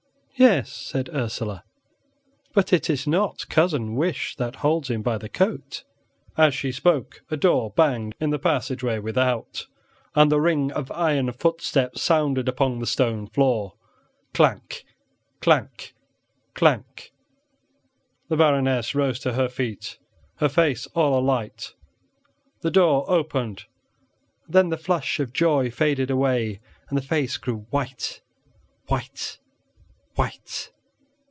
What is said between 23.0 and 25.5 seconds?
opened; then the flush of